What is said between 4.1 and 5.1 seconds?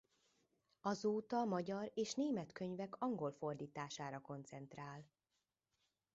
koncentrál.